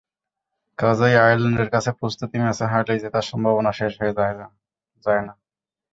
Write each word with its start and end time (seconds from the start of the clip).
কাজেই 0.79 1.15
আয়ারল্যান্ডের 1.17 1.69
কাছে 1.73 1.91
প্রস্তুতি 1.99 2.37
ম্যাচে 2.43 2.65
হারলেই 2.71 3.01
জেতার 3.03 3.25
সম্ভাবনা 3.29 3.71
শেষ 3.79 3.93
হয়ে 3.99 4.17
যায় 4.17 4.35
না। 4.39 4.45